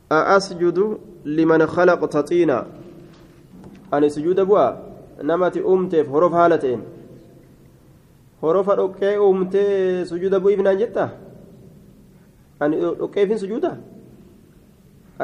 asjudu 0.09 0.99
liman 1.25 1.61
khalaqta 1.67 2.23
xiina 2.23 2.65
ani 3.91 4.09
sujuuda 4.09 4.45
bu'a 4.45 4.77
namati 5.23 5.61
uumteef 5.61 6.07
horof 6.07 6.33
haala 6.33 6.57
ta'een 6.57 6.81
horofa 8.43 8.75
dhoqqee 8.79 9.15
uumtee 9.25 10.05
sujuuda 10.11 10.39
bu'iif 10.43 10.61
naan 10.67 10.77
jetta 10.83 11.05
ani 12.59 12.75
dhoqqeefin 12.99 13.39
sujuuda 13.43 13.71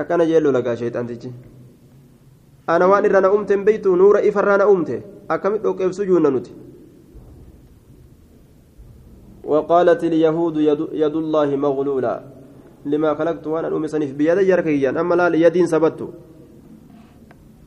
akkana 0.01 0.25
jeelloo 0.31 0.55
lagaa 0.55 0.75
sheexantichi 0.79 1.31
ana 2.67 2.87
waan 2.87 3.05
irra 3.09 3.21
na 3.25 3.31
uumte 3.35 3.57
beeytu 3.67 3.95
nuura 4.01 4.23
ifarraa 4.31 4.57
na 4.63 4.67
uumte 4.71 5.03
akkamit 5.35 5.61
dhoqqeef 5.67 5.91
sujuudna 5.99 6.31
nuti 6.37 6.53
وقالت 9.49 10.03
اليهود 10.03 10.57
يد, 10.57 10.81
يد 10.93 11.15
الله 11.15 11.49
مغلولة 11.55 12.13
لما 12.85 13.09
خلقت 13.17 13.47
وأنا 13.47 13.67
أمي 13.73 13.87
سنف 13.89 14.11
بيد 14.13 14.37
يركيا 14.45 14.93
أما 14.93 15.15
لا 15.15 15.29
ليدين 15.33 15.65
سبت 15.65 15.99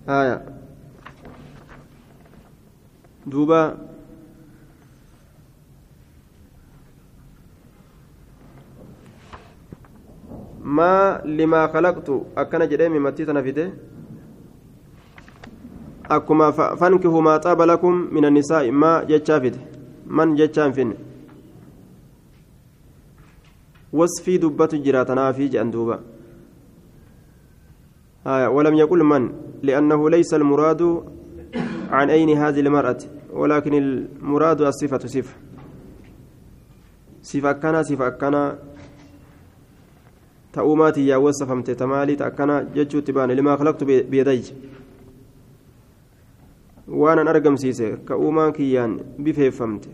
آية 0.08 0.36
دوبا 3.26 3.62
ما 10.64 11.22
لما 11.24 11.66
خلقت 11.66 12.08
أكن 12.36 12.68
جريمي 12.68 12.98
متي 12.98 13.24
تنفده 13.24 13.72
أكما 16.10 16.50
فانكهوا 16.50 17.22
ما 17.22 17.36
طاب 17.36 17.62
لكم 17.62 17.92
من 18.12 18.24
النساء 18.24 18.70
ما 18.70 19.04
جتشافد 19.04 19.56
من 20.06 20.34
جتشان 20.34 20.72
فين؟ 20.72 20.94
وصفي 23.92 24.38
دبة 24.38 24.72
جراتنا 24.72 25.32
في 25.32 25.48
جندوبة 25.48 25.98
آية 28.26 28.46
ولم 28.46 28.74
يقل 28.74 29.04
من؟ 29.04 29.32
لأنه 29.62 30.10
ليس 30.10 30.34
المراد 30.34 31.02
عن 31.90 32.10
أين 32.10 32.30
هذه 32.38 32.60
المرأة 32.60 32.98
ولكن 33.32 33.74
المراد 33.74 34.60
الصفة 34.60 34.98
صفة. 34.98 35.34
صفة 37.22 37.52
كان 37.52 37.82
صفة 37.82 38.08
كان 38.08 38.58
تأوماتي 40.52 41.06
يا 41.06 41.16
وصفمت 41.16 41.70
تمالي 41.70 42.16
تأكنا 42.16 42.68
ججو 42.74 43.00
تبان 43.00 43.30
لما 43.30 43.56
خلقت 43.56 43.84
بيدي 43.84 44.42
وأنا 46.88 47.30
أرقم 47.30 47.56
سيسي 47.56 47.96
كأوما 48.08 48.50
كيان 48.50 49.00
بفيفمت 49.18 49.84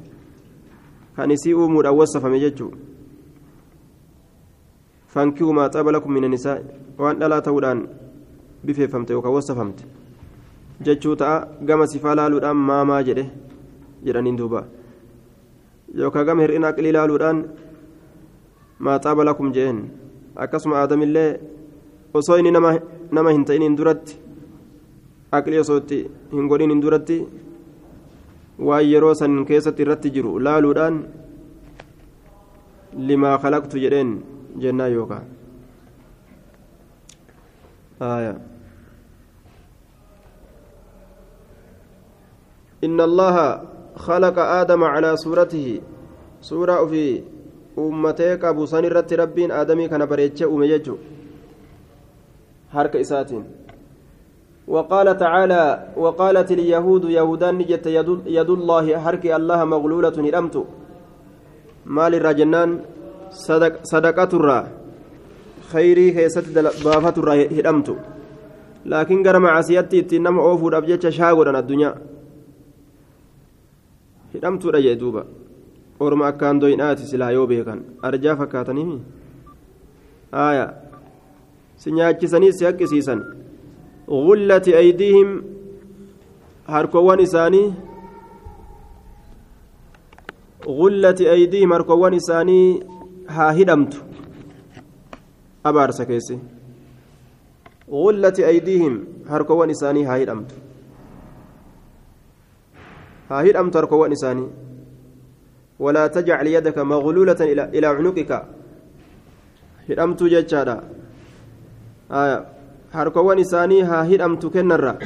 كان 1.16 1.30
يسي 1.30 1.52
أومود 1.52 1.86
أو 1.86 2.02
وصفم 2.02 2.34
ججو 2.36 2.70
فانكوا 5.08 5.52
ما 5.52 5.66
طاب 5.66 5.88
لكم 5.88 6.10
من 6.12 6.24
النساء 6.24 6.58
وان 6.98 7.18
لا 7.18 7.38
تودان 7.38 7.86
بفيفمت 8.64 9.10
يوكا 9.10 9.28
وصفمت 9.28 9.78
jechuu 10.80 11.16
ta'a 11.16 11.46
gama 11.68 11.86
sifaa 11.92 12.14
laaluudhaan 12.14 12.56
maamaa 12.56 13.02
jedhe 13.02 13.24
jedhaniin 14.06 14.38
duuba. 14.38 14.64
Yookaan 16.00 16.26
gama 16.26 16.42
hir'ina 16.42 16.68
aqlii 16.68 16.92
laaluudhaan 16.96 17.38
maaxaaba 18.78 19.24
lakum 19.28 19.52
jeen 19.56 19.80
akkasuma 20.44 20.80
aadamillee 20.80 21.30
osoo 22.14 22.38
inni 22.40 22.52
nama 22.56 23.30
hin 23.36 23.44
ta'iniin 23.50 23.76
duratti 23.78 24.18
aqlii 25.38 25.62
osoo 25.64 25.78
itti 25.82 25.98
hin 26.34 26.48
godhiniin 26.52 26.82
duratti 26.82 27.18
waan 28.68 28.86
yeroo 28.90 29.14
san 29.22 29.40
keessatti 29.48 29.82
irratti 29.86 30.14
jiru 30.18 30.36
laaluudhaan 30.48 31.00
limaa 33.10 33.38
kalaqtu 33.44 33.82
jedheen 33.86 34.14
jennaa 34.66 34.88
yookaan 34.98 35.26
إن 42.86 43.00
الله 43.00 43.36
خلق 43.96 44.36
آدم 44.38 44.82
على 44.84 45.10
صورته 45.16 45.82
suuraa 46.40 46.78
ofii 46.86 47.24
uummatee 47.84 48.32
qabu 48.42 48.66
san 48.72 48.84
irratti 48.90 49.20
rabbiin 49.22 49.54
aadamii 49.60 49.88
kana 49.92 50.10
bareechee 50.12 50.50
uume 50.52 50.68
jechuudha 50.68 51.02
harka 52.74 52.98
isaatiin. 53.06 53.46
وقال 54.68 55.08
تعالى 55.24 55.62
وقالت 55.96 56.48
اليهود 56.52 57.04
يهودان 57.18 57.54
نجت 57.58 57.86
يد 58.38 58.50
الله 58.58 58.86
حرك 59.04 59.24
الله 59.38 59.60
مغلولة 59.74 60.16
هرمت 60.26 60.56
مال 61.96 62.12
الرجنان 62.20 62.70
صدق 63.46 63.74
صدقة 63.92 64.32
الرا 64.38 64.60
خيري 65.72 66.06
كيست 66.16 66.46
بافة 66.84 67.16
الرا 67.20 67.34
هرمت 67.56 67.88
لكن 68.92 69.18
قرم 69.26 69.44
عسيتي 69.56 70.00
تنم 70.10 70.36
أوفو 70.46 70.68
ربجتش 70.74 71.16
شاغرنا 71.16 71.58
الدنيا 71.64 71.90
هرمت 74.34 74.62
رجع 74.74 74.92
دوبا 75.00 75.22
orma 76.06 76.26
akkaan 76.30 76.60
doynaati 76.60 77.06
silaa 77.10 77.30
yoo 77.36 77.46
beekan 77.52 77.80
arjaa 78.08 78.36
fakkaatanii 78.40 79.00
aya 80.46 80.66
si 81.76 81.92
nyaachisanii 81.98 82.52
si 82.58 82.64
haqqisiisan 82.68 83.20
gullati 84.26 84.74
aydiihim 84.82 85.30
harkowwan 86.74 87.20
isaanii 87.26 87.66
gullati 90.80 91.28
aydiihim 91.34 91.70
harkowwan 91.76 92.14
isaanii 92.20 92.68
haa 93.38 93.50
hidhamtu 93.58 93.98
abaarsa 95.72 96.06
keesse 96.12 96.38
gullati 97.96 98.44
aydiihim 98.52 98.96
harkowwan 99.34 99.70
isaanii 99.76 100.04
haa 100.10 100.16
hidhamtu 100.22 100.54
haa 103.28 103.42
hidhamtu 103.48 103.78
harkowwan 103.78 104.12
isaanii 104.18 104.48
ولا 105.78 106.06
تجعل 106.06 106.46
يدك 106.46 106.78
مغلولة 106.78 107.40
إلى 107.40 107.64
إلى 107.76 107.86
عنقك. 107.86 108.32
هدمت 109.88 110.20
جتشادا 110.22 110.76
آية. 112.10 112.58
harkowwan 112.92 113.38
isaanii 113.38 113.82
haa 113.82 114.04
hidhamtu 114.04 114.50
kennarra 114.50 114.96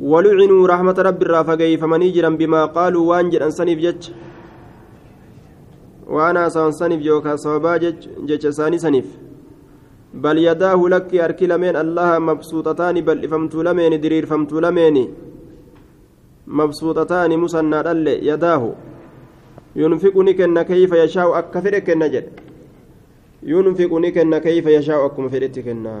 ولعنوا 0.00 0.68
رحمة 0.68 0.98
رب 0.98 1.22
الرافقي 1.22 1.76
فمن 1.76 2.02
يجرم 2.02 2.36
بما 2.36 2.64
قالوا 2.64 3.04
وان 3.10 3.30
جران 3.30 3.50
سنيف 3.50 3.78
جج 3.78 4.02
وأنا 6.08 6.48
سان 6.48 6.72
سنيف 6.72 7.00
جوكا 7.04 7.36
صوبا 7.36 7.76
جج 7.76 8.48
ساني 8.48 8.78
سنيف. 8.78 9.04
بل 10.14 10.38
يداه 10.38 10.88
لك 10.88 11.14
أركي 11.14 11.46
لمن 11.46 11.76
الله 11.76 12.18
مبسوطتان 12.18 13.00
بل 13.00 13.28
فمت 13.28 13.54
لمن 13.54 14.00
درير 14.00 14.26
فمت 14.26 14.52
لمن 14.52 14.96
مبسوطتان 16.58 17.30
مسنى 17.38 17.78
يداه 18.30 18.62
ينفقني 19.76 20.32
كن 20.38 20.62
كيف 20.62 20.92
يشاء 20.92 21.28
أكفر 21.38 21.74
كن 21.86 22.02
جد 22.14 22.28
ينفق 23.42 23.92
نكن 24.04 24.32
كيف 24.38 24.66
يشاء 24.66 25.00
أكم 25.06 25.28
فردت 25.28 25.58
كنا 25.58 25.94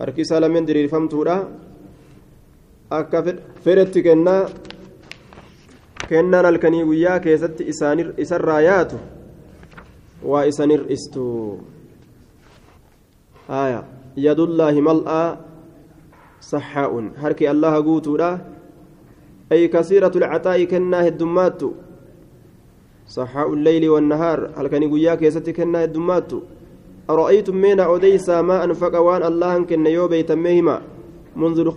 harki 0.00 0.24
isaa 0.24 0.40
lameen 0.40 0.66
diriirfamtuudha 0.68 1.34
akka 2.98 3.20
fedhetti 3.64 4.02
kennaa 4.02 4.48
kennaan 6.08 6.46
halkanii 6.48 6.84
guyyaa 6.90 7.18
keessatti 7.26 7.66
isarraa 8.24 8.60
yaatu 8.66 9.00
waa 10.30 10.44
isan 10.52 10.72
hir'istu 10.74 11.24
haya 13.48 13.82
yadullaahi 14.26 14.86
mal'aa 14.88 15.28
saxaa'un 16.40 17.14
harki 17.22 17.48
allaha 17.48 17.82
guutuudha 17.82 18.40
ay 19.50 19.68
kasiiratu 19.68 20.18
lcataa'i 20.20 20.66
kennaa 20.66 21.06
heddummaattu 21.06 21.70
صحاء 23.10 23.52
الليل 23.52 23.88
والنهار. 23.88 24.50
هل 24.54 24.66
كان 24.66 24.82
يقول 24.82 25.14
كيستي 25.14 25.52
كنا 25.52 25.84
الدمات 25.84 26.32
أرأيتم 27.10 27.56
من 27.56 27.80
أوديسا 27.80 28.42
ما 28.42 28.64
أنفق 28.64 28.98
وأن 28.98 29.22
الله 29.22 29.66
كن 29.66 29.86
يوبي 29.86 30.22
تمهما 30.22 30.82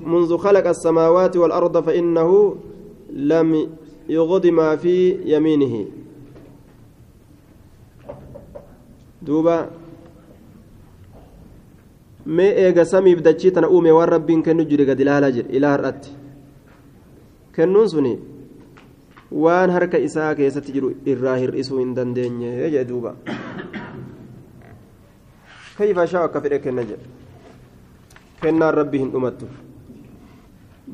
منذ 0.06 0.38
خلق 0.38 0.67
السماوات 0.67 1.38
والأرض 1.38 1.84
فإنه 1.84 2.56
لم 3.10 3.69
يغض 4.10 4.47
ما 4.47 4.76
في 4.76 5.17
يمينه. 5.26 5.86
دوبا. 9.21 9.69
Mee 12.26 12.52
eega 12.66 12.86
samiif 12.86 13.22
dachii 13.22 13.52
tana 13.52 13.70
uume 13.70 13.92
waan 13.92 14.10
rabbiin 14.10 14.44
kennu 14.44 14.66
jire 14.66 14.86
gad 14.86 15.00
ilaalaa 15.00 15.32
jira 15.32 15.50
ilaa 15.50 15.72
har'atti 15.72 16.12
kennuun 17.56 17.90
suni 17.90 18.14
waan 19.32 19.72
harka 19.72 19.98
isaa 19.98 20.36
keessatti 20.36 20.72
jiru 20.78 20.94
irraa 21.06 21.36
hir'isuu 21.42 21.80
hin 21.80 21.96
dandeenye 21.96 22.54
jedhe 22.62 22.86
duuba 22.92 23.16
kayfa 25.78 26.08
shaa 26.08 26.24
akka 26.30 26.42
fedhe 26.42 26.60
kenna 26.68 26.84
jedhe 26.92 27.06
kennaan 28.42 28.74
rabbi 28.82 29.04
hin 29.04 29.12
dhumattu 29.12 29.50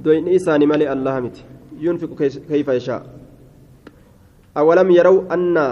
doyni 0.04 0.36
isaani 0.39 0.68
malee 0.74 0.89
allaha 0.96 1.22
miti 1.28 1.46
yunfiqu 1.86 2.15
kayfa 2.50 2.74
yashaa 2.80 3.02
awalam 4.56 4.92
yaraw 4.98 5.18
anna 5.38 5.70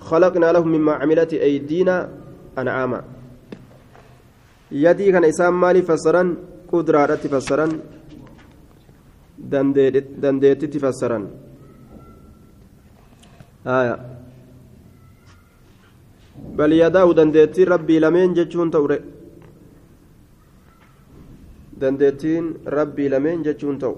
خلقنا 0.00 0.52
لهم 0.52 0.68
مما 0.68 0.92
عملت 0.92 1.34
أيدينا 1.34 2.08
أنعاما 2.58 3.04
إسام 4.72 5.60
مالي 5.60 5.82
فسرا 5.82 6.22
قدرة 6.72 7.22
فسرا 7.32 7.66
دنديت 10.22 10.74
فسرا 10.84 11.18
آية 13.66 13.96
بل 16.58 16.72
يداه 16.72 17.08
دنديتي 17.18 17.64
ربي 17.64 17.96
لمن 18.02 18.34
جتشون 18.36 18.70
توري 18.70 18.98
دنديتين 21.80 22.44
ربي 22.76 23.04
لمن 23.12 23.42
جتشون 23.46 23.76
تو 23.82 23.94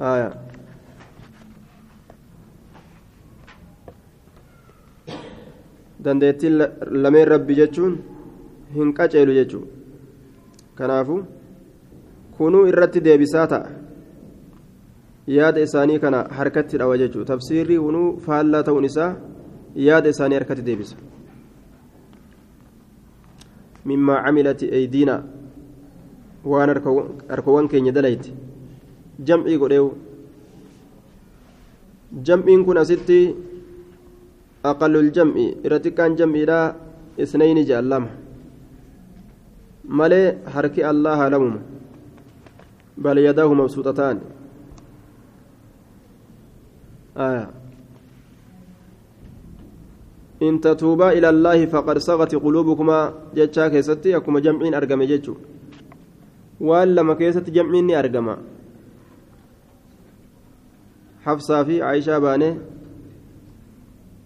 آية 0.00 0.30
dandeettiin 6.04 6.58
lameen 7.02 7.28
rabbi 7.28 7.54
jechuun 7.56 7.92
hin 8.74 8.92
qaceelu 8.98 9.34
jechuun 9.38 9.66
kanaafu 10.74 11.16
kunuu 12.36 12.66
irratti 12.66 13.00
deebisaa 13.04 13.46
ta'a. 13.46 13.70
Yaada 15.26 15.60
isaanii 15.60 15.98
kana 15.98 16.22
harkatti 16.38 16.78
dhawa 16.78 16.98
jechuudha. 16.98 17.26
Tafsiirri 17.34 17.76
hunuu 17.76 18.18
faallaa 18.26 18.62
ta'uun 18.68 18.84
isaa 18.84 19.10
yaada 19.74 20.08
isaanii 20.14 20.34
harkatti 20.40 20.64
deebisa. 20.68 20.96
Mimmaa 23.84 24.22
camilati 24.24 24.70
eydiina 24.78 25.22
waan 26.44 26.68
harkawwan 27.28 27.68
keenya 27.68 27.92
dalayti. 27.92 28.34
Jam'ii 29.30 29.58
godheewu. 29.58 29.92
Jam'iin 32.26 32.64
kun 32.64 32.78
asitti 32.78 33.20
aqallul 34.64 35.12
jam'i 35.12 35.46
irra 35.64 35.78
xiqqaan 35.78 36.16
jam'iidha 36.16 36.58
isnayni 37.18 37.64
jaallama 37.70 38.21
malee 39.84 40.38
harki 40.54 40.84
allaha 40.84 41.30
lamuma 41.30 41.60
bal 42.96 43.18
yadaahu 43.18 43.54
mabsuuxataan 43.54 44.18
آية 47.16 47.50
إن 50.42 50.60
تتوبا 50.60 51.12
إلى 51.12 51.28
الله 51.28 51.66
فقد 51.66 51.98
صغت 51.98 52.34
قلوبكما 52.34 53.14
جتشا 53.36 53.68
كيستي 53.68 54.16
أكما 54.16 54.40
جمعين 54.40 54.74
أرقم 54.74 55.02
جتشو 55.02 55.34
وألا 56.60 57.02
ما 57.02 57.14
كيست 57.14 57.50
جمعين 57.50 57.90
أرقم 57.94 58.36
حفصة 61.24 61.62
في 61.62 61.82
عائشة 61.82 62.18
باني 62.18 62.50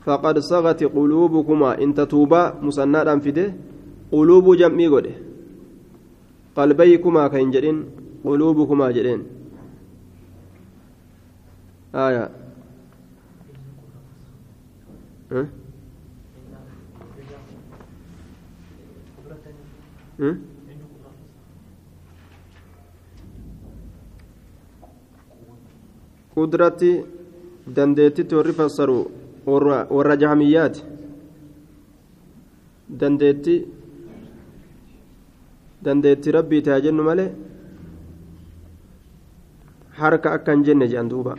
فقد 0.07 0.39
صغت 0.39 0.85
قلوبكما 0.85 1.83
إن 1.83 1.95
تتوبا 1.95 2.55
مسنادا 2.63 3.19
فده 3.19 3.55
قلوب 4.13 4.57
جمعي 4.57 4.87
قده 4.89 5.15
قلبيكما 6.57 7.29
كين 7.29 7.51
جرين 7.51 7.85
قلوبكما 8.25 8.91
جرين 8.91 9.23
آية 11.95 12.31
أه؟ 15.33 15.47
أه؟ 20.21 20.37
قدرتي 26.37 27.05
dandeettitti 27.67 28.35
warri 28.35 28.53
fassaru 28.53 29.11
warra 29.47 30.17
jahamiyyaati 30.17 30.83
dandeetti 32.89 33.55
dandeetti 35.87 36.35
rabbiiti 36.39 36.71
haa 36.73 36.81
jennu 36.87 37.03
malee 37.09 37.29
harka 40.01 40.29
akka 40.37 40.53
hin 40.57 40.65
jenne 40.69 40.87
jedhan 40.93 41.09
duuba 41.13 41.35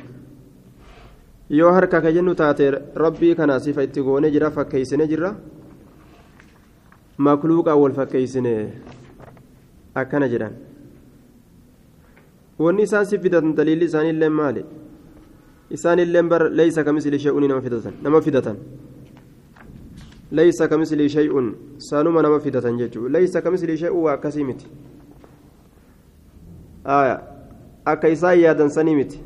yoo 1.60 1.72
harka 1.78 2.02
ka 2.06 2.12
jennu 2.16 2.34
taate 2.42 2.66
rabbii 3.04 3.34
kana 3.40 3.60
sifa 3.66 3.84
itti 3.88 4.02
goone 4.08 4.28
jira 4.36 4.50
fakkeeysine 4.58 5.06
jirra 5.12 5.32
makluuqaa 7.28 7.76
wal 7.82 7.94
fakkeeysine 8.00 8.54
akkana 10.02 10.28
jedhan 10.34 10.54
wanni 12.64 12.84
isaan 12.88 13.06
si 13.10 13.18
fidatan 13.24 13.54
daliilli 13.58 13.86
isaaniillee 13.92 14.30
maali 14.40 14.64
isaanillee 15.78 16.24
bar 16.34 16.42
leeysa 16.60 16.84
kamisli 16.88 17.20
shay'un 17.26 17.48
nama 17.52 17.62
fidatan 17.68 17.94
nama 18.06 18.22
fidatan 18.28 18.58
shay'un 23.84 24.04
waa 24.04 24.14
akkasii 24.14 24.44
miti 24.44 24.66
akka 27.86 28.08
isaan 28.16 28.40
yaadan 28.40 28.70
sanii 28.70 28.96
miti 28.96 29.20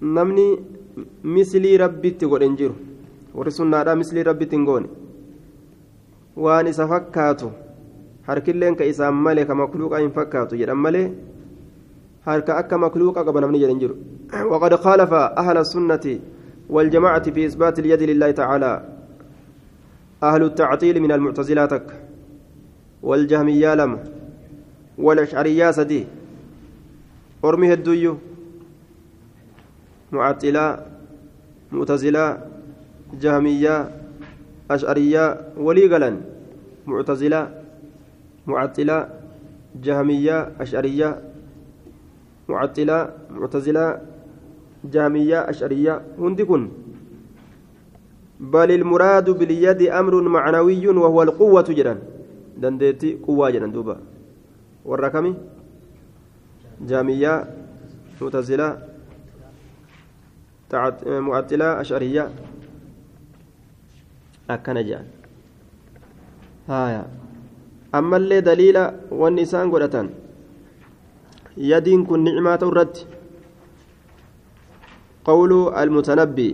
namni 0.00 0.46
mislii 1.24 1.76
rabbitti 1.84 2.26
godhen 2.26 2.56
jiru 2.56 2.74
warri 3.34 3.52
sunnaadhaa 3.58 3.96
mislii 4.02 4.22
rabbitti 4.30 4.56
hin 4.56 4.64
goone 4.64 4.88
waan 6.36 6.66
isa 6.72 6.86
fakkaatu 6.92 7.50
harkilleen 8.28 8.76
ka 8.76 8.84
isaan 8.84 9.14
malee 9.26 9.44
ka 9.44 9.54
makluuqa 9.54 10.00
hin 10.04 10.12
fakkaatu 10.16 10.56
jedhan 10.62 10.80
malee 10.86 11.06
harka 12.28 12.56
akka 12.62 12.78
makluuqa 12.86 13.24
qaba 13.28 13.40
namni 13.40 13.60
jedhan 13.64 13.80
jiru 13.84 13.96
وقد 14.30 14.74
خالف 14.74 15.12
أهل 15.12 15.56
السنة 15.58 16.06
والجماعة 16.70 17.30
في 17.30 17.46
إثبات 17.46 17.78
اليد 17.78 18.02
لله 18.02 18.30
تعالى. 18.30 18.84
أهل 20.22 20.42
التعطيل 20.42 21.00
من 21.00 21.12
المعتزلاتك 21.12 21.86
والجهمية 23.02 23.74
لم 23.74 23.98
والأشعرية 24.98 25.70
سدي 25.70 26.06
أرمي 27.44 27.72
الديو 27.72 28.18
معطلة 30.12 30.86
معتزلة 31.72 32.38
جهمية 33.20 33.90
أشعرية 34.70 35.40
ولي 35.56 35.94
قلن 35.94 36.20
معتزلة 36.86 37.62
معطلة 38.46 39.08
جهمية 39.82 40.52
أشعرية 40.60 41.20
معطلة 42.48 43.10
معتزلة 43.30 44.00
جهمية 44.84 45.50
أشعرية. 45.50 46.02
هندكن 46.18 46.68
بل 48.40 48.70
المراد 48.70 49.30
باليد 49.30 49.82
أمر 49.82 50.22
معنوي 50.22 50.88
وهو 50.88 51.22
القوة 51.22 51.66
جدا. 51.68 51.98
دندتي 52.56 53.18
قوة 53.26 53.50
جدا 53.50 53.66
دوبا. 53.66 53.96
والركمي 54.84 55.34
جهمية 56.80 57.32
معتزلة 58.20 58.68
معطلة 61.06 61.80
أشعرية. 61.80 62.30
أكن 64.50 64.76
هايا. 66.68 67.06
أما 67.94 68.16
اللي 68.16 68.40
دليل 68.40 68.76
والنسان 69.10 69.70
قرأتان 69.70 70.10
يدين 71.56 72.06
كن 72.06 72.24
نعمات 72.24 72.62
الرد 72.62 72.96
قول 75.30 75.52
المتنبي. 75.82 76.50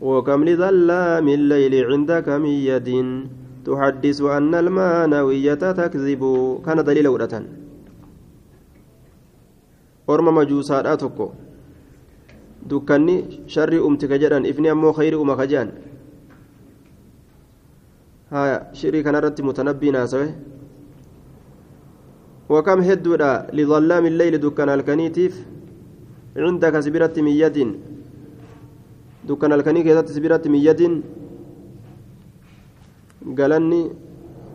وكم 0.00 0.40
لظلام 0.48 1.26
الليل 1.38 1.74
عندك 1.90 2.28
من 2.44 2.54
يد. 2.70 2.88
تحدث 3.66 4.18
أن 4.38 4.52
المانوية 4.54 5.62
تكذب. 5.78 6.22
كان 6.66 6.78
دليل 6.88 7.06
ورة 7.08 7.34
أرم 10.12 10.26
مجوسات 10.38 10.86
أتوكو. 10.86 11.26
دكاني 12.70 13.16
شر 13.54 13.72
أمتك 13.86 14.12
جدا. 14.22 14.38
إفني 14.50 14.68
أمو 14.72 14.92
خير 14.98 15.12
أمك 15.22 15.40
جان. 15.52 15.68
ها 18.32 18.72
شري 18.78 19.02
كان 19.02 19.16
رت 19.16 19.38
متنبي 19.48 19.90
ناسوه. 19.90 20.28
وكم 22.48 22.80
هدودا 22.88 23.32
لظلام 23.56 24.04
الليل 24.06 24.34
دكان 24.38 24.68
الكنيتيف. 24.68 25.34
عندك 26.36 26.74
سبيرة 26.80 27.16
من 27.16 27.34
يد. 27.42 27.58
دكان 29.28 29.52
الكني 29.52 29.82
كذا 29.82 30.06
سبيرة 30.06 30.44
من 30.52 30.60
يد؟ 30.68 30.82
قالني 33.38 33.80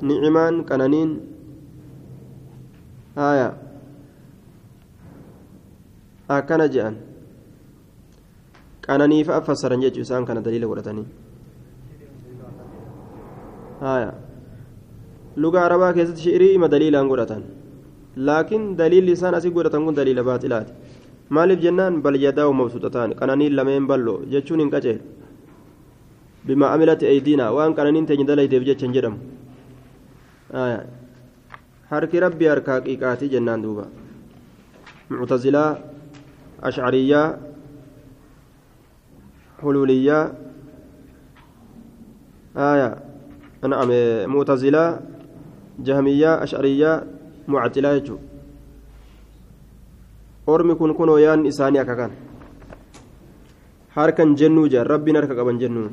نعمان 0.01 0.63
كنانين. 0.69 1.09
آية. 3.17 3.49
أكن 6.31 6.69
جان 6.69 6.95
كناني 8.85 9.23
فأفسرن 9.27 9.79
جيتشو 9.83 10.03
سان 10.03 10.25
كان 10.25 10.39
دليل 10.43 10.65
ورتني 10.65 11.03
آية. 13.81 14.11
لغة 15.37 15.59
عربية 15.59 15.91
كيست 15.91 16.17
شعري 16.17 16.57
ما 16.57 16.67
دليلا 16.67 17.01
ورتن 17.01 17.43
لكن 18.17 18.75
دليل 18.75 19.05
لسان 19.05 19.33
أسي 19.33 19.49
ورتن 19.49 19.85
كن 19.85 19.93
دليل 19.93 20.23
باطلات 20.23 20.67
maaliif 21.35 21.59
jennaan 21.65 22.01
bal 22.03 22.15
yadaahu 22.25 22.53
mabsuuxataan 22.59 23.15
qananiin 23.19 23.55
lameen 23.59 23.85
ballo 23.91 24.15
jechuun 24.33 24.59
hin 24.63 24.71
qaceelu 24.73 25.03
bima 26.47 26.67
amilati 26.75 27.05
aydiina 27.11 27.45
waan 27.57 27.75
qananiin 27.77 28.05
teenya 28.09 28.25
dalayteef 28.31 28.63
jecha 28.69 28.85
hin 28.85 28.95
jedhamu 28.97 29.19
harki 31.91 32.17
rabbi 32.25 32.45
harka 32.51 32.71
haqiiqaatii 32.77 33.29
jennaan 33.35 33.63
duuba 33.63 33.85
muctazilaa 35.09 35.69
ashcariyyaa 36.69 37.27
aya 42.55 42.89
na'am 43.71 43.91
muctazilaa 44.33 44.89
jahmiyyaa 45.87 46.35
ashcariyyaa 46.43 46.95
mucattilaa 47.47 47.93
jechuudha 47.99 48.30
ormi 50.55 50.75
kun 50.79 50.93
kunoo 50.99 51.17
yaan 51.25 51.45
isaanii 51.51 51.79
akka 51.83 51.95
kan 52.01 52.11
harkan 53.95 54.35
jennuu 54.39 54.67
jaan 54.73 54.87
rabbiin 54.93 55.15
harka 55.19 55.35
qaban 55.39 55.59
jennuu 55.61 55.89